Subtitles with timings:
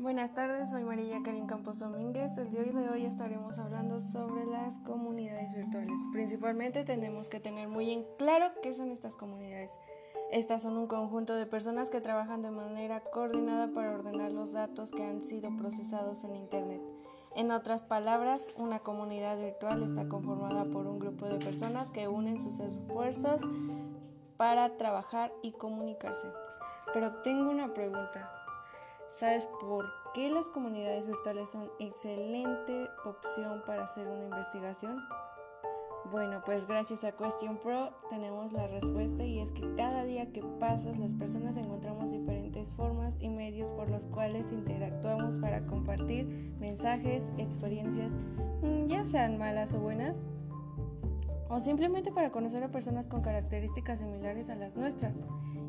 [0.00, 2.38] Buenas tardes, soy María Karin Campos Domínguez.
[2.38, 6.00] El día de hoy estaremos hablando sobre las comunidades virtuales.
[6.10, 9.78] Principalmente tenemos que tener muy en claro qué son estas comunidades.
[10.32, 14.90] Estas son un conjunto de personas que trabajan de manera coordinada para ordenar los datos
[14.90, 16.80] que han sido procesados en Internet.
[17.36, 22.40] En otras palabras, una comunidad virtual está conformada por un grupo de personas que unen
[22.40, 23.42] sus esfuerzos
[24.38, 26.28] para trabajar y comunicarse.
[26.94, 28.39] Pero tengo una pregunta.
[29.10, 34.98] ¿Sabes por qué las comunidades virtuales son excelente opción para hacer una investigación?
[36.12, 40.42] Bueno, pues gracias a Question Pro tenemos la respuesta y es que cada día que
[40.60, 46.26] pasas las personas encontramos diferentes formas y medios por los cuales interactuamos para compartir
[46.60, 48.16] mensajes, experiencias,
[48.62, 50.16] mm, ya sean malas o buenas,
[51.50, 55.20] o simplemente para conocer a personas con características similares a las nuestras.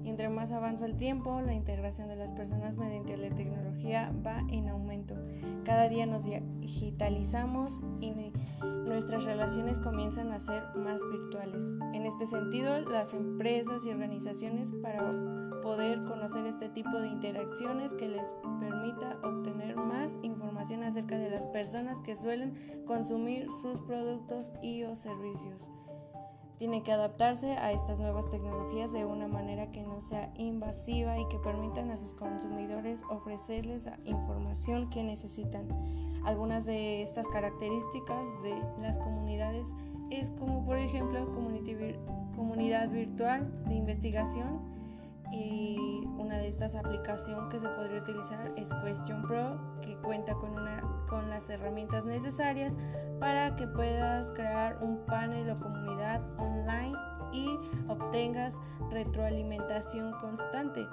[0.04, 4.40] Y entre más avanza el tiempo, la integración de las personas mediante la tecnología va
[4.50, 5.16] en aumento.
[5.66, 8.12] Cada día nos digitalizamos y
[8.62, 11.66] nuestras relaciones comienzan a ser más virtuales.
[11.94, 15.12] En este sentido, las empresas y organizaciones para
[15.62, 19.41] poder conocer este tipo de interacciones que les permita obtener
[20.92, 25.70] acerca de las personas que suelen consumir sus productos y o servicios.
[26.58, 31.28] Tiene que adaptarse a estas nuevas tecnologías de una manera que no sea invasiva y
[31.30, 35.68] que permitan a sus consumidores ofrecerles la información que necesitan.
[36.24, 39.68] Algunas de estas características de las comunidades
[40.12, 41.34] es como por ejemplo
[42.36, 44.60] comunidad virtual de investigación,
[45.32, 46.31] y una
[46.62, 51.50] estas aplicaciones que se podría utilizar es Question Pro, que cuenta con, una, con las
[51.50, 52.78] herramientas necesarias
[53.20, 56.96] para que puedas crear un panel o comunidad online
[57.34, 57.48] y
[57.88, 58.60] obtengas
[58.92, 60.88] retroalimentación constante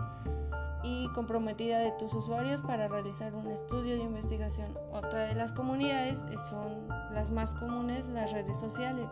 [0.84, 4.74] y comprometida de tus usuarios para realizar un estudio de investigación.
[4.90, 9.10] Otra de las comunidades son las más comunes, las redes sociales.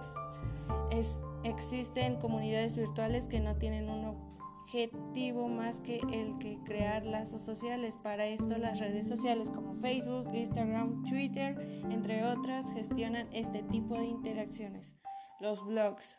[0.91, 7.43] Es, existen comunidades virtuales que no tienen un objetivo más que el que crear lazos
[7.43, 7.97] sociales.
[7.97, 11.57] Para esto las redes sociales como Facebook, Instagram, Twitter,
[11.89, 14.97] entre otras, gestionan este tipo de interacciones.
[15.39, 16.19] Los blogs.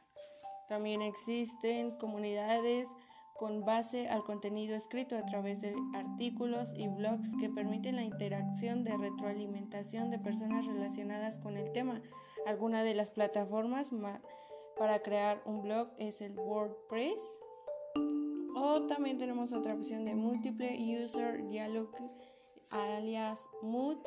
[0.70, 2.88] También existen comunidades
[3.36, 8.86] con base al contenido escrito a través de artículos y blogs que permiten la interacción
[8.86, 12.02] de retroalimentación de personas relacionadas con el tema.
[12.46, 13.90] Alguna de las plataformas
[14.78, 17.22] para crear un blog es el WordPress,
[18.60, 21.90] o también tenemos otra opción de múltiple user dialog
[22.72, 23.98] alias Mood,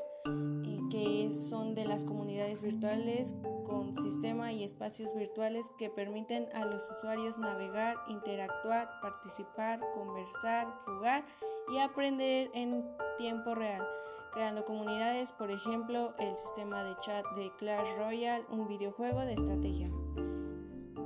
[0.91, 3.35] que son de las comunidades virtuales
[3.65, 11.25] con sistema y espacios virtuales que permiten a los usuarios navegar, interactuar, participar, conversar, jugar
[11.73, 12.85] y aprender en
[13.19, 13.87] tiempo real,
[14.33, 19.91] creando comunidades, por ejemplo, el sistema de chat de Clash Royale, un videojuego de estrategia.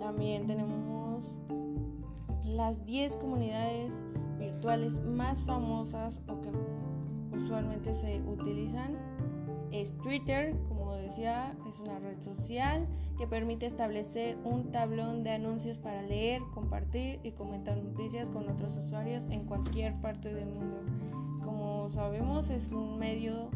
[0.01, 0.94] También tenemos
[2.55, 4.03] las 10 comunidades
[4.39, 6.51] virtuales más famosas o que
[7.37, 8.97] usualmente se utilizan
[9.73, 12.87] es Twitter, como decía, es una red social
[13.19, 18.77] que permite establecer un tablón de anuncios para leer, compartir y comentar noticias con otros
[18.77, 20.81] usuarios en cualquier parte del mundo.
[21.45, 23.51] Como sabemos, es un medio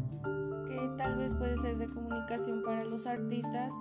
[0.67, 3.73] que tal vez puede ser de comunicación para los artistas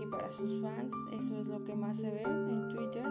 [0.00, 0.92] y para sus fans.
[1.12, 3.04] Eso es lo que más se ve en Twitter.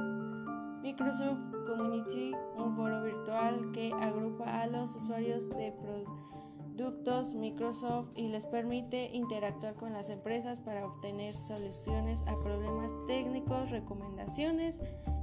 [0.81, 8.45] Microsoft Community, un foro virtual que agrupa a los usuarios de productos Microsoft y les
[8.47, 14.79] permite interactuar con las empresas para obtener soluciones a problemas técnicos, recomendaciones,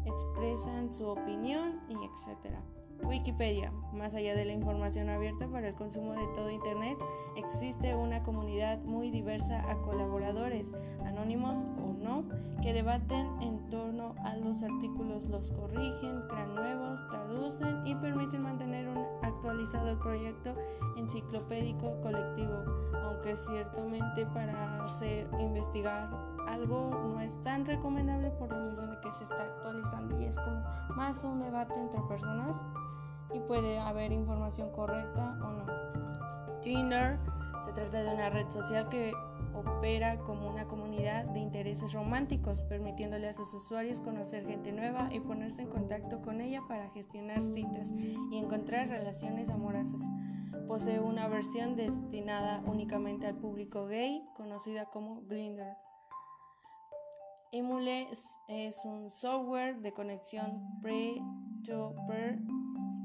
[0.07, 2.55] expresan su opinión y etc.
[3.03, 3.73] Wikipedia.
[3.93, 6.99] Más allá de la información abierta para el consumo de todo Internet,
[7.37, 10.73] existe una comunidad muy diversa a colaboradores,
[11.05, 12.25] anónimos o no,
[12.63, 18.89] que debaten en torno a los artículos, los corrigen, crean nuevos, traducen y permiten mantener
[18.89, 20.55] un actualizado proyecto
[20.97, 22.65] enciclopédico colectivo,
[23.05, 26.11] aunque ciertamente para hacer investigar
[26.49, 30.39] algo no es tan recomendable por lo mismo de que se está actualizando y es
[30.39, 30.63] como
[30.97, 32.61] más un debate entre personas
[33.33, 35.67] y puede haber información correcta o no.
[36.61, 37.19] Tinder
[37.65, 39.13] se trata de una red social que
[39.55, 45.21] opera como una comunidad de intereses románticos, permitiéndole a sus usuarios conocer gente nueva y
[45.21, 47.93] ponerse en contacto con ella para gestionar citas
[48.31, 50.01] y encontrar relaciones amorosas.
[50.67, 55.77] Posee una versión destinada únicamente al público gay, conocida como Glinder.
[57.51, 58.09] Emule
[58.49, 62.39] es un software de conexión pre-to-per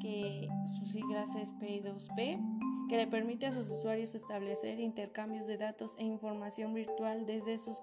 [0.03, 5.95] que sus siglas es P2P, que le permite a sus usuarios establecer intercambios de datos
[5.97, 7.81] e información virtual desde sus,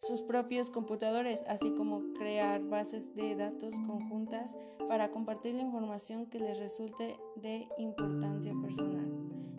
[0.00, 4.56] sus propios computadores, así como crear bases de datos conjuntas
[4.88, 9.10] para compartir la información que les resulte de importancia personal.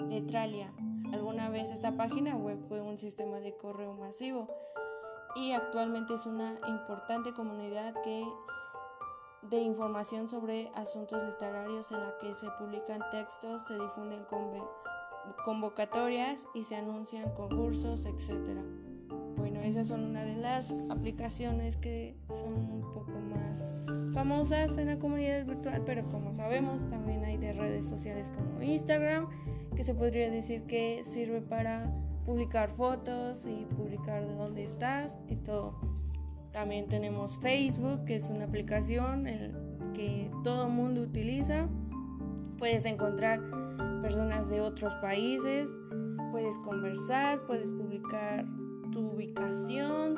[0.07, 0.74] Netralia.
[1.12, 4.48] Alguna vez esta página web fue un sistema de correo masivo
[5.36, 8.24] y actualmente es una importante comunidad que
[9.44, 14.26] de información sobre asuntos literarios en la que se publican textos, se difunden
[15.46, 18.60] convocatorias y se anuncian concursos, etc.
[19.38, 23.76] Bueno, esas son una de las aplicaciones que son un poco más
[24.14, 29.30] famosas en la comunidad virtual, pero como sabemos también hay de redes sociales como Instagram,
[29.76, 31.90] que se podría decir que sirve para
[32.26, 35.89] publicar fotos y publicar de dónde estás y todo.
[36.51, 39.25] También tenemos Facebook, que es una aplicación
[39.94, 41.68] que todo mundo utiliza.
[42.57, 43.40] Puedes encontrar
[44.01, 45.69] personas de otros países,
[46.31, 48.46] puedes conversar, puedes publicar
[48.92, 50.18] tu ubicación.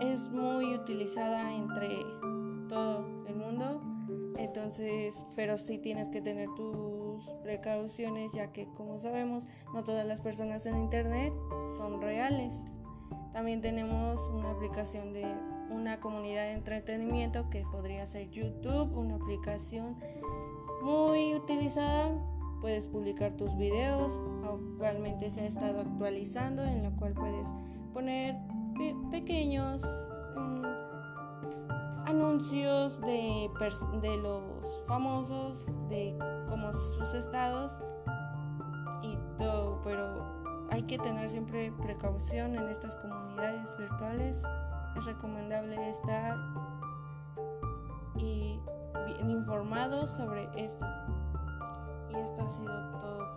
[0.00, 1.88] Es muy utilizada entre
[2.68, 3.82] todo el mundo.
[4.38, 10.20] Entonces, pero sí tienes que tener tus precauciones ya que como sabemos no todas las
[10.20, 11.32] personas en internet
[11.76, 12.62] son reales.
[13.32, 15.24] También tenemos una aplicación de
[15.70, 19.96] una comunidad de entretenimiento que podría ser YouTube, una aplicación
[20.82, 22.10] muy utilizada.
[22.60, 27.48] Puedes publicar tus videos, actualmente se ha estado actualizando en la cual puedes
[27.94, 28.36] poner
[29.10, 29.82] pequeños
[30.36, 30.64] mm,
[32.06, 33.48] anuncios de,
[34.02, 36.18] de los famosos, de
[36.48, 37.72] como sus estados
[39.02, 40.39] y todo, pero
[40.80, 44.42] hay que tener siempre precaución en estas comunidades virtuales.
[44.96, 46.38] Es recomendable estar
[48.16, 50.86] bien informados sobre esto.
[52.08, 53.36] Y esto ha sido todo